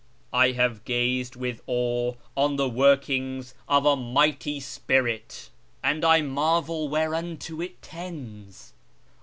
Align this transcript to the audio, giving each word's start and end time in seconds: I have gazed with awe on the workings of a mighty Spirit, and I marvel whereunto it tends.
I 0.33 0.53
have 0.53 0.83
gazed 0.83 1.35
with 1.35 1.61
awe 1.67 2.13
on 2.35 2.55
the 2.55 2.67
workings 2.67 3.53
of 3.69 3.85
a 3.85 3.95
mighty 3.95 4.59
Spirit, 4.59 5.51
and 5.83 6.03
I 6.03 6.21
marvel 6.21 6.89
whereunto 6.89 7.61
it 7.61 7.83
tends. 7.83 8.73